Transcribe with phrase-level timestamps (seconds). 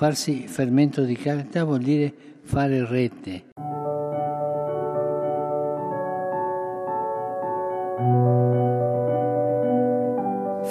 [0.00, 3.50] Farsi fermento di carta vuol dire fare rete.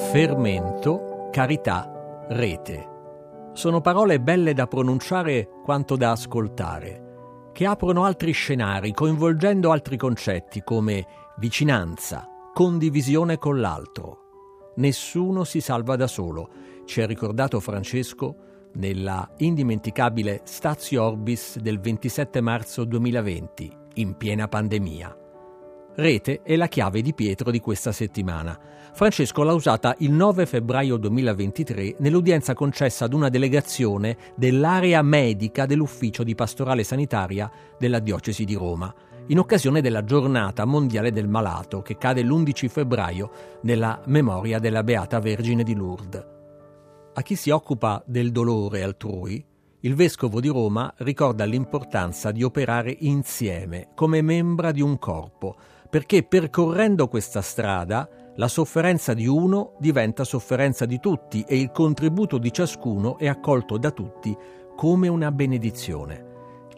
[0.09, 2.87] Fermento, carità, rete.
[3.53, 10.63] Sono parole belle da pronunciare quanto da ascoltare, che aprono altri scenari, coinvolgendo altri concetti
[10.63, 11.05] come
[11.37, 14.71] vicinanza, condivisione con l'altro.
[14.77, 16.49] Nessuno si salva da solo,
[16.85, 25.15] ci ha ricordato Francesco nella indimenticabile Stazio Orbis del 27 marzo 2020, in piena pandemia.
[25.95, 28.57] Rete è la chiave di Pietro di questa settimana.
[28.93, 36.23] Francesco l'ha usata il 9 febbraio 2023 nell'udienza concessa ad una delegazione dell'area medica dell'Ufficio
[36.23, 38.93] di Pastorale Sanitaria della Diocesi di Roma,
[39.27, 43.31] in occasione della giornata mondiale del malato che cade l'11 febbraio
[43.63, 46.38] nella memoria della Beata Vergine di Lourdes.
[47.19, 49.45] A chi si occupa del dolore altrui,
[49.81, 55.57] il vescovo di Roma ricorda l'importanza di operare insieme, come membra di un corpo,
[55.89, 62.37] perché percorrendo questa strada la sofferenza di uno diventa sofferenza di tutti e il contributo
[62.37, 64.33] di ciascuno è accolto da tutti
[64.77, 66.27] come una benedizione.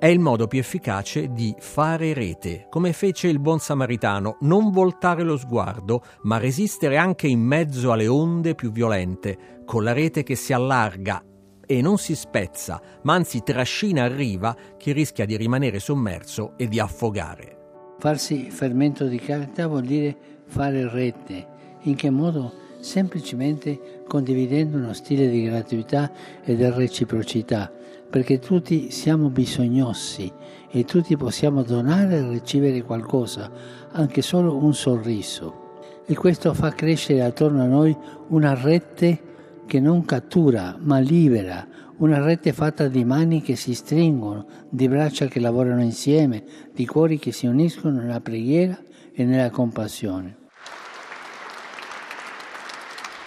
[0.01, 5.21] È il modo più efficace di fare rete, come fece il buon samaritano, non voltare
[5.21, 10.35] lo sguardo, ma resistere anche in mezzo alle onde più violente, con la rete che
[10.35, 11.23] si allarga
[11.65, 16.67] e non si spezza, ma anzi trascina a riva chi rischia di rimanere sommerso e
[16.67, 17.95] di affogare.
[17.97, 21.47] Farsi fermento di carta vuol dire fare rete.
[21.83, 22.51] In che modo?
[22.81, 26.11] Semplicemente condividendo uno stile di gratuità
[26.43, 27.71] e di reciprocità
[28.09, 30.29] perché tutti siamo bisognosi
[30.69, 33.49] e tutti possiamo donare e ricevere qualcosa,
[33.91, 35.79] anche solo un sorriso.
[36.05, 37.95] E questo fa crescere attorno a noi
[38.27, 39.29] una rete
[39.71, 41.65] che non cattura, ma libera,
[41.99, 46.43] una rete fatta di mani che si stringono, di braccia che lavorano insieme,
[46.73, 48.77] di cuori che si uniscono nella preghiera
[49.13, 50.39] e nella compassione.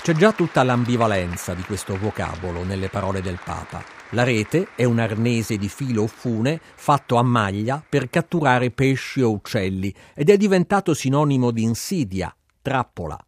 [0.03, 3.83] C'è già tutta l'ambivalenza di questo vocabolo nelle parole del Papa.
[4.11, 9.23] La rete è un arnese di filo o fune fatto a maglia per catturare pesci
[9.23, 13.19] o uccelli ed è diventato sinonimo di insidia, trappola.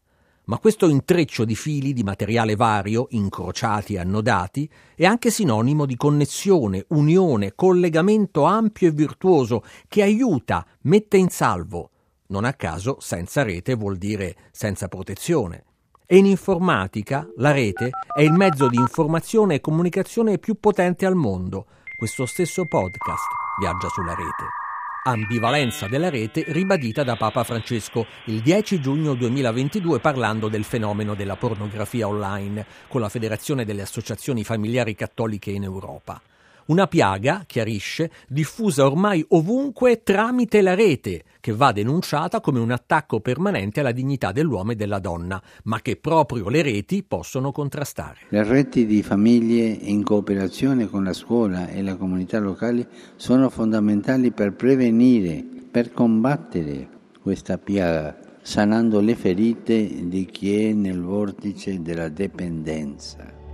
[0.46, 5.96] Ma questo intreccio di fili di materiale vario, incrociati e annodati, è anche sinonimo di
[5.96, 11.90] connessione, unione, collegamento ampio e virtuoso che aiuta, mette in salvo.
[12.28, 15.64] Non a caso senza rete vuol dire senza protezione.
[16.06, 21.16] E in informatica la rete è il mezzo di informazione e comunicazione più potente al
[21.16, 21.66] mondo.
[21.98, 23.26] Questo stesso podcast
[23.58, 24.65] viaggia sulla rete.
[25.08, 31.36] Ambivalenza della rete ribadita da Papa Francesco il 10 giugno 2022 parlando del fenomeno della
[31.36, 36.20] pornografia online con la Federazione delle Associazioni Familiari Cattoliche in Europa.
[36.66, 43.20] Una piaga, chiarisce, diffusa ormai ovunque tramite la rete, che va denunciata come un attacco
[43.20, 48.18] permanente alla dignità dell'uomo e della donna, ma che proprio le reti possono contrastare.
[48.30, 54.32] Le reti di famiglie in cooperazione con la scuola e la comunità locale sono fondamentali
[54.32, 56.88] per prevenire, per combattere
[57.22, 63.45] questa piaga, sanando le ferite di chi è nel vortice della dipendenza.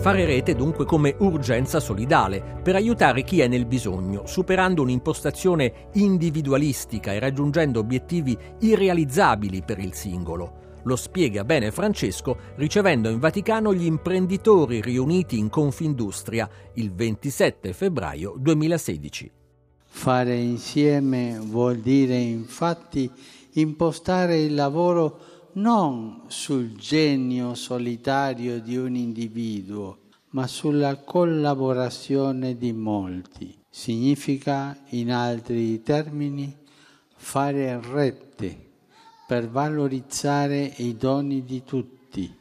[0.00, 7.12] Fare rete dunque come urgenza solidale per aiutare chi è nel bisogno, superando un'impostazione individualistica
[7.12, 10.80] e raggiungendo obiettivi irrealizzabili per il singolo.
[10.84, 18.34] Lo spiega bene Francesco ricevendo in Vaticano gli imprenditori riuniti in Confindustria il 27 febbraio
[18.38, 19.32] 2016.
[19.84, 23.10] Fare insieme vuol dire infatti
[23.54, 29.98] impostare il lavoro non sul genio solitario di un individuo,
[30.30, 33.56] ma sulla collaborazione di molti.
[33.68, 36.56] Significa, in altri termini,
[37.16, 38.66] fare rete
[39.26, 42.32] per valorizzare i doni di tutti,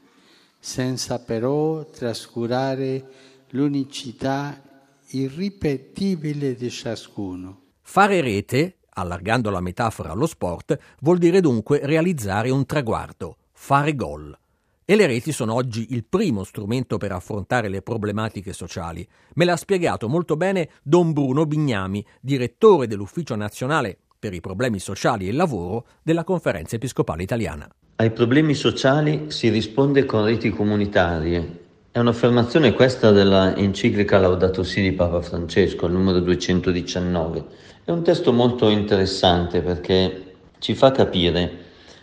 [0.59, 3.09] senza però trascurare
[3.49, 4.61] l'unicità
[5.09, 7.61] irripetibile di ciascuno.
[7.81, 14.37] Fare rete allargando la metafora allo sport, vuol dire dunque realizzare un traguardo, fare gol.
[14.89, 19.07] E le reti sono oggi il primo strumento per affrontare le problematiche sociali.
[19.35, 25.27] Me l'ha spiegato molto bene Don Bruno Bignami, direttore dell'Ufficio nazionale per i problemi sociali
[25.27, 27.69] e il lavoro della Conferenza Episcopale Italiana.
[27.97, 31.65] Ai problemi sociali si risponde con reti comunitarie.
[31.91, 37.43] È un'affermazione questa della enciclica Laudato Si di Papa Francesco, il numero 219.
[37.87, 41.49] È un testo molto interessante perché ci fa capire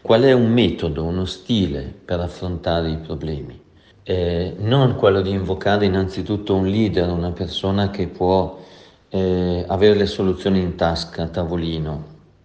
[0.00, 3.60] qual è un metodo, uno stile per affrontare i problemi.
[4.02, 8.64] Eh, non quello di invocare innanzitutto un leader, una persona che può
[9.10, 12.04] eh, avere le soluzioni in tasca, a tavolino,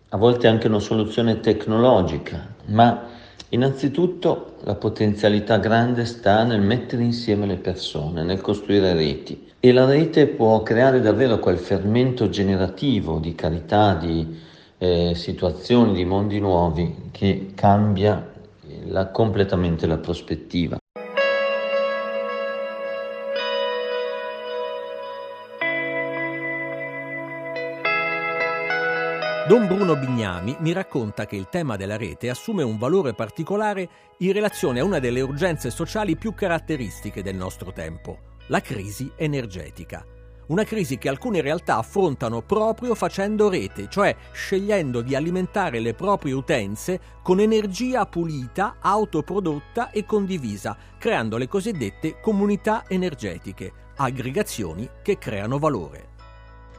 [0.09, 3.07] a volte anche una soluzione tecnologica, ma
[3.49, 9.85] innanzitutto la potenzialità grande sta nel mettere insieme le persone, nel costruire reti e la
[9.85, 14.37] rete può creare davvero quel fermento generativo di carità, di
[14.77, 18.25] eh, situazioni, di mondi nuovi che cambia
[18.85, 20.77] la, completamente la prospettiva.
[29.49, 34.31] Don Bruno Bignami mi racconta che il tema della rete assume un valore particolare in
[34.31, 38.19] relazione a una delle urgenze sociali più caratteristiche del nostro tempo,
[38.49, 40.05] la crisi energetica
[40.49, 46.33] una crisi che alcune realtà affrontano proprio facendo rete, cioè scegliendo di alimentare le proprie
[46.33, 55.59] utenze con energia pulita, autoprodotta e condivisa, creando le cosiddette comunità energetiche, aggregazioni che creano
[55.59, 56.17] valore.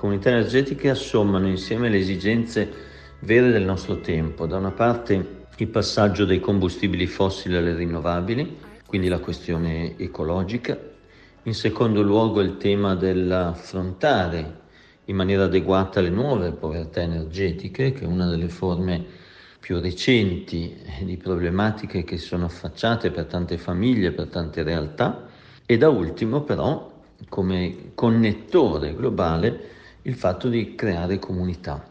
[0.01, 2.73] Comunità energetiche assommano insieme le esigenze
[3.19, 8.57] vere del nostro tempo, da una parte il passaggio dai combustibili fossili alle rinnovabili,
[8.87, 10.81] quindi la questione ecologica,
[11.43, 14.61] in secondo luogo il tema dell'affrontare
[15.05, 19.05] in maniera adeguata le nuove povertà energetiche, che è una delle forme
[19.61, 25.27] più recenti di problematiche che sono affacciate per tante famiglie, per tante realtà,
[25.67, 26.91] e da ultimo però
[27.29, 31.87] come connettore globale il fatto di creare comunità.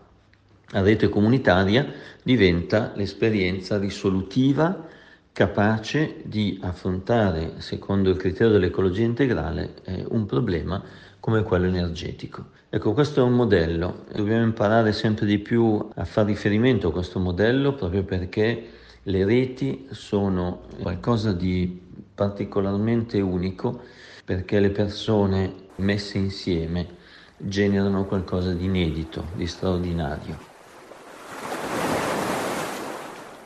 [0.72, 1.92] La rete comunitaria
[2.22, 4.88] diventa l'esperienza risolutiva
[5.32, 10.84] capace di affrontare, secondo il criterio dell'ecologia integrale, eh, un problema
[11.20, 12.58] come quello energetico.
[12.70, 17.20] Ecco, questo è un modello, dobbiamo imparare sempre di più a fare riferimento a questo
[17.20, 18.70] modello proprio perché
[19.04, 21.82] le reti sono qualcosa di
[22.14, 23.82] particolarmente unico
[24.24, 26.98] perché le persone messe insieme
[27.40, 30.48] generano qualcosa di inedito, di straordinario.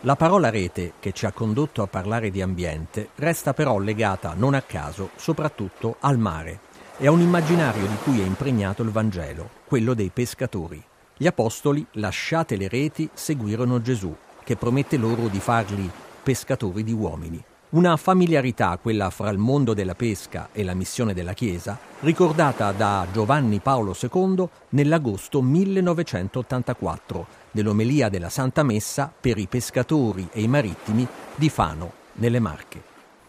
[0.01, 4.53] La parola rete, che ci ha condotto a parlare di ambiente, resta però legata, non
[4.53, 6.59] a caso, soprattutto al mare
[6.97, 10.83] e a un immaginario di cui è impregnato il Vangelo, quello dei pescatori.
[11.15, 14.13] Gli apostoli, lasciate le reti, seguirono Gesù,
[14.43, 15.89] che promette loro di farli
[16.21, 17.43] pescatori di uomini.
[17.73, 23.07] Una familiarità, quella fra il mondo della pesca e la missione della Chiesa, ricordata da
[23.11, 31.07] Giovanni Paolo II nell'agosto 1984 dell'omelia della Santa Messa per i pescatori e i marittimi
[31.33, 32.79] di Fano, nelle Marche.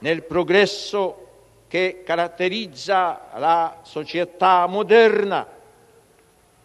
[0.01, 1.29] Nel progresso
[1.67, 5.47] che caratterizza la società moderna,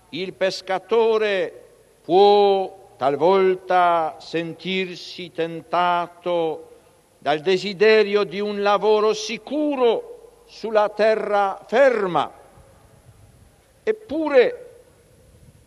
[0.09, 1.63] il pescatore
[2.03, 6.68] può talvolta sentirsi tentato
[7.19, 12.31] dal desiderio di un lavoro sicuro sulla terra ferma.
[13.83, 14.69] Eppure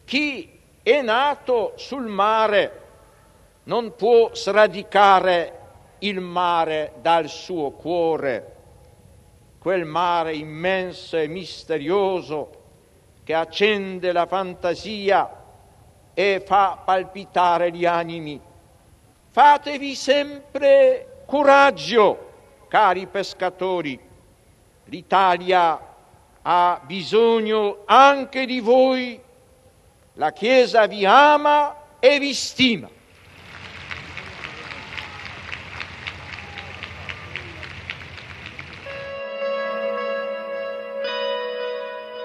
[0.05, 2.81] chi è nato sul mare,
[3.65, 5.61] non può sradicare
[6.01, 8.57] il mare dal suo cuore,
[9.59, 12.61] quel mare immenso e misterioso
[13.23, 15.41] che accende la fantasia
[16.15, 18.41] e fa palpitare gli animi.
[19.31, 23.99] Fatevi sempre coraggio, cari pescatori.
[24.85, 25.81] L'Italia
[26.43, 29.19] ha bisogno anche di voi
[30.15, 32.91] la Chiesa vi ama e vi stima.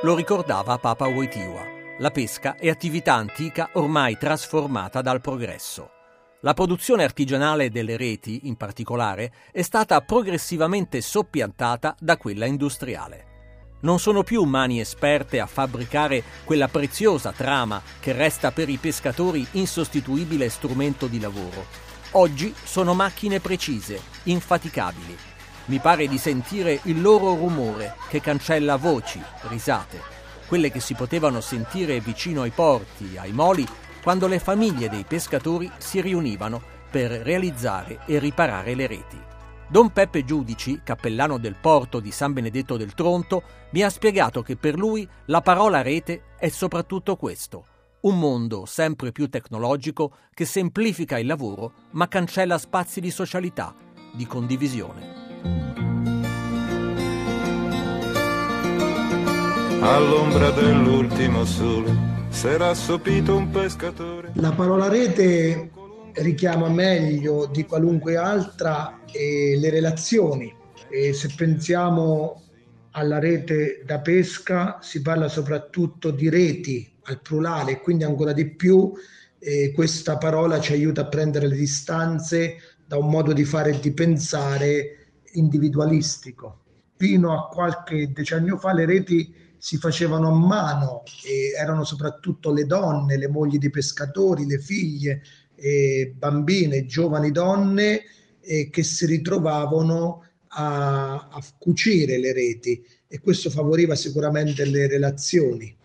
[0.02, 1.66] Lo ricordava Papa Wojtyła.
[2.00, 5.97] La pesca è attività antica ormai trasformata dal progresso.
[6.42, 13.26] La produzione artigianale delle reti, in particolare, è stata progressivamente soppiantata da quella industriale.
[13.82, 19.48] Non sono più mani esperte a fabbricare quella preziosa trama che resta per i pescatori
[19.54, 21.66] insostituibile strumento di lavoro.
[22.12, 25.18] Oggi sono macchine precise, infaticabili.
[25.66, 30.00] Mi pare di sentire il loro rumore che cancella voci, risate,
[30.48, 33.68] quelle che si potevano sentire vicino ai porti, ai moli,
[34.02, 39.18] quando le famiglie dei pescatori si riunivano per realizzare e riparare le reti.
[39.70, 44.56] Don Peppe Giudici, cappellano del porto di San Benedetto del Tronto, mi ha spiegato che
[44.56, 47.66] per lui la parola rete è soprattutto questo,
[48.02, 53.76] un mondo sempre più tecnologico che semplifica il lavoro ma cancella spazi di socialità,
[54.14, 55.26] di condivisione.
[59.82, 64.30] All'ombra dell'ultimo sole s'era assopito un pescatore.
[64.36, 65.72] La parola rete
[66.14, 70.54] richiama meglio di qualunque altra eh, le relazioni.
[70.88, 72.44] E se pensiamo
[72.92, 78.94] alla rete da pesca si parla soprattutto di reti al plurale, quindi ancora di più
[79.40, 83.80] eh, questa parola ci aiuta a prendere le distanze da un modo di fare e
[83.80, 86.60] di pensare individualistico.
[86.98, 92.66] Fino a qualche decennio fa le reti si facevano a mano e erano soprattutto le
[92.66, 95.22] donne, le mogli di pescatori, le figlie,
[95.56, 98.02] eh, bambine, giovani donne
[98.42, 105.76] eh, che si ritrovavano a, a cucire le reti e questo favoriva sicuramente le relazioni.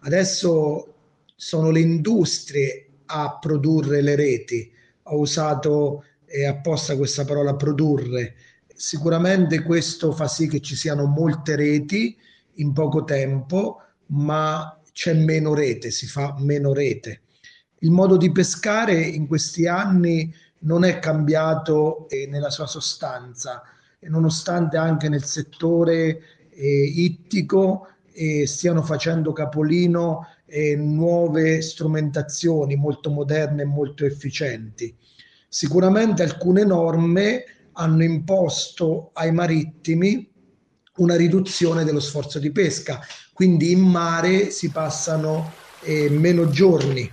[0.00, 0.94] Adesso
[1.36, 4.70] sono le industrie a produrre le reti.
[5.04, 8.34] Ho usato eh, apposta questa parola produrre.
[8.74, 12.16] Sicuramente questo fa sì che ci siano molte reti
[12.54, 17.22] in poco tempo, ma c'è meno rete, si fa meno rete.
[17.78, 23.62] Il modo di pescare in questi anni non è cambiato eh, nella sua sostanza,
[24.00, 33.62] nonostante anche nel settore eh, ittico eh, stiano facendo capolino eh, nuove strumentazioni molto moderne
[33.62, 34.94] e molto efficienti.
[35.48, 40.29] Sicuramente alcune norme hanno imposto ai marittimi
[41.00, 43.00] una riduzione dello sforzo di pesca,
[43.32, 45.52] quindi in mare si passano
[45.82, 47.10] eh, meno giorni,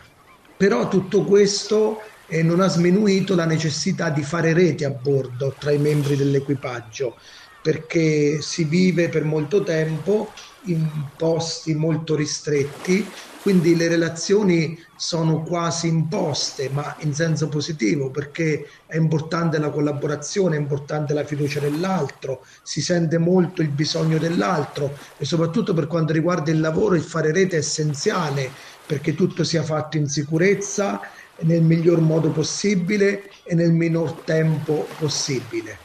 [0.55, 5.71] però tutto questo eh, non ha sminuito la necessità di fare reti a bordo tra
[5.71, 7.17] i membri dell'equipaggio,
[7.61, 10.31] perché si vive per molto tempo
[10.67, 13.09] in posti molto ristretti,
[13.41, 20.57] quindi le relazioni sono quasi imposte, ma in senso positivo, perché è importante la collaborazione,
[20.57, 26.13] è importante la fiducia nell'altro, si sente molto il bisogno dell'altro e soprattutto per quanto
[26.13, 28.51] riguarda il lavoro il fare rete è essenziale
[28.85, 30.99] perché tutto sia fatto in sicurezza
[31.39, 35.77] nel miglior modo possibile e nel minor tempo possibile.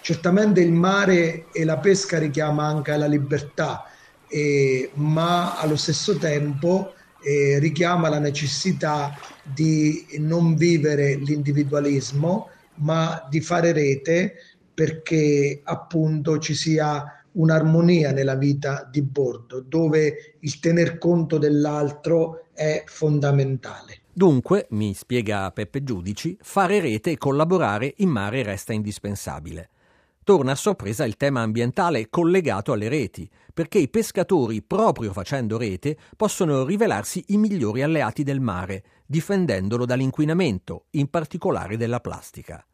[0.00, 3.84] Certamente il mare e la pesca richiama anche la libertà,
[4.30, 13.40] eh, ma allo stesso tempo eh, richiama la necessità di non vivere l'individualismo, ma di
[13.40, 14.34] fare rete
[14.72, 22.82] perché appunto ci sia un'armonia nella vita di bordo, dove il tener conto dell'altro è
[22.86, 23.98] fondamentale.
[24.12, 29.70] Dunque, mi spiega Peppe Giudici, fare rete e collaborare in mare resta indispensabile.
[30.30, 35.98] Torna a sorpresa il tema ambientale collegato alle reti, perché i pescatori, proprio facendo rete,
[36.16, 42.64] possono rivelarsi i migliori alleati del mare, difendendolo dall'inquinamento, in particolare della plastica.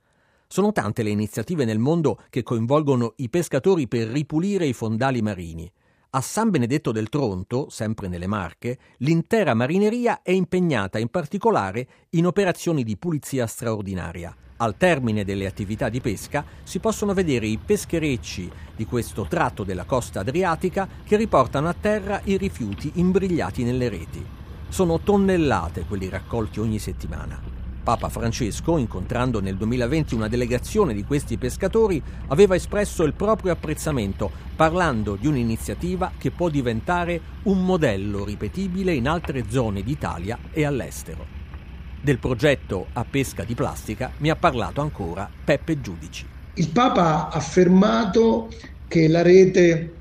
[0.46, 5.72] Sono tante le iniziative nel mondo che coinvolgono i pescatori per ripulire i fondali marini.
[6.10, 12.26] A San Benedetto del Tronto, sempre nelle Marche, l'intera marineria è impegnata in particolare in
[12.26, 14.36] operazioni di pulizia straordinaria.
[14.58, 19.84] Al termine delle attività di pesca si possono vedere i pescherecci di questo tratto della
[19.84, 24.24] costa adriatica che riportano a terra i rifiuti imbrigliati nelle reti.
[24.68, 27.38] Sono tonnellate quelli raccolti ogni settimana.
[27.82, 34.30] Papa Francesco, incontrando nel 2020 una delegazione di questi pescatori, aveva espresso il proprio apprezzamento,
[34.56, 41.35] parlando di un'iniziativa che può diventare un modello ripetibile in altre zone d'Italia e all'estero.
[42.06, 46.24] Del progetto a pesca di plastica mi ha parlato ancora Peppe Giudici.
[46.54, 48.48] Il Papa ha affermato
[48.86, 49.92] che la rete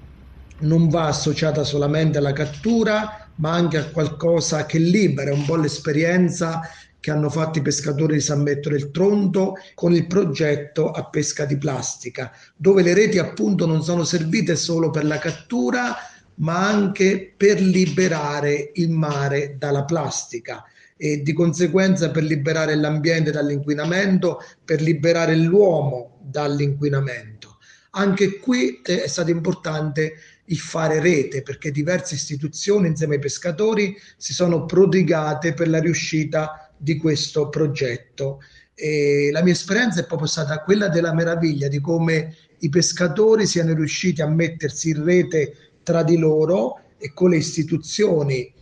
[0.59, 6.61] non va associata solamente alla cattura, ma anche a qualcosa che libera un po' l'esperienza
[6.99, 11.45] che hanno fatto i pescatori di San Metto del Tronto con il progetto a pesca
[11.45, 15.95] di plastica, dove le reti appunto non sono servite solo per la cattura,
[16.35, 20.63] ma anche per liberare il mare dalla plastica
[20.97, 27.57] e di conseguenza per liberare l'ambiente dall'inquinamento, per liberare l'uomo dall'inquinamento.
[27.91, 30.13] Anche qui è stato importante
[30.45, 36.71] il fare rete perché diverse istituzioni insieme ai pescatori si sono prodigate per la riuscita
[36.77, 38.39] di questo progetto.
[38.73, 43.73] E la mia esperienza è proprio stata quella della meraviglia di come i pescatori siano
[43.73, 48.53] riusciti a mettersi in rete tra di loro e con le istituzioni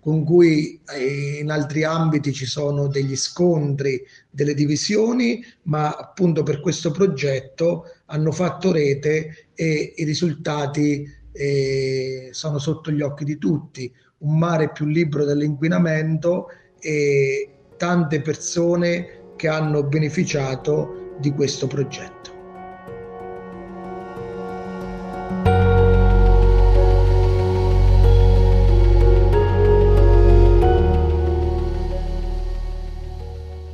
[0.00, 6.60] con cui eh, in altri ambiti ci sono degli scontri, delle divisioni, ma appunto per
[6.60, 13.92] questo progetto hanno fatto rete e i risultati eh, sono sotto gli occhi di tutti.
[14.18, 22.39] Un mare più libero dall'inquinamento e tante persone che hanno beneficiato di questo progetto.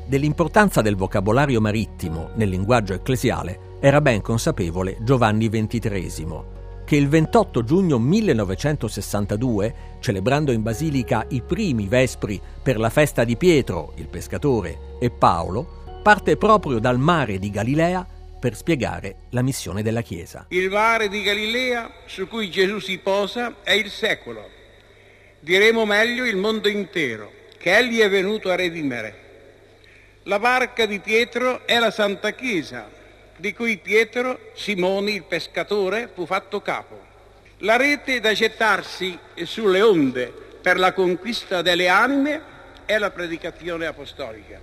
[0.08, 7.64] Dell'importanza del vocabolario marittimo nel linguaggio ecclesiale era ben consapevole Giovanni XXIII, che il 28
[7.64, 14.96] giugno 1962, celebrando in basilica i primi vespri per la festa di Pietro, il pescatore,
[15.00, 18.06] e Paolo, parte proprio dal mare di Galilea
[18.38, 20.46] per spiegare la missione della Chiesa.
[20.50, 24.48] Il mare di Galilea su cui Gesù si posa è il secolo,
[25.40, 29.24] diremo meglio il mondo intero, che egli è venuto a redimere.
[30.28, 32.88] La barca di Pietro è la Santa Chiesa,
[33.36, 36.98] di cui Pietro, Simoni il pescatore, fu fatto capo.
[37.58, 42.42] La rete da gettarsi sulle onde per la conquista delle anime
[42.86, 44.60] è la predicazione apostolica.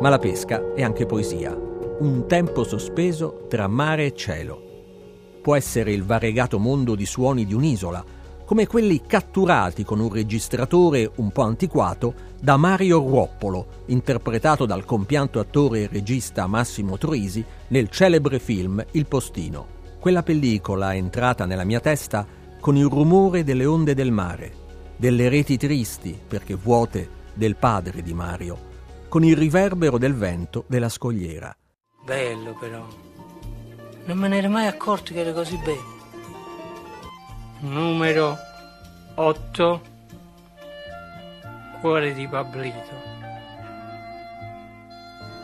[0.00, 5.38] Ma la pesca è anche poesia, un tempo sospeso tra mare e cielo.
[5.40, 8.18] Può essere il variegato mondo di suoni di un'isola,
[8.50, 15.38] come quelli catturati con un registratore un po' antiquato da Mario Ruoppolo, interpretato dal compianto
[15.38, 19.78] attore e regista Massimo Troisi nel celebre film Il Postino.
[20.00, 22.26] Quella pellicola è entrata nella mia testa
[22.58, 24.52] con il rumore delle onde del mare,
[24.96, 28.58] delle reti tristi, perché vuote, del padre di Mario,
[29.08, 31.56] con il riverbero del vento della scogliera.
[32.04, 32.84] Bello però.
[34.06, 35.99] Non me ne ero mai accorto che era così bello
[37.60, 38.36] numero
[39.14, 39.80] 8
[41.80, 43.08] cuore di Pablito.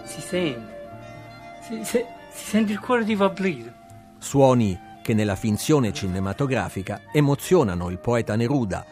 [0.05, 0.75] Si sente?
[1.63, 3.71] Si, si, si sente il cuore di Pablito?
[4.19, 8.85] Suoni che nella finzione cinematografica emozionano il poeta Neruda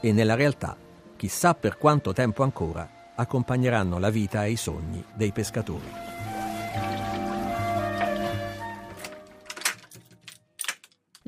[0.00, 0.76] e nella realtà
[1.16, 6.19] chissà per quanto tempo ancora accompagneranno la vita e i sogni dei pescatori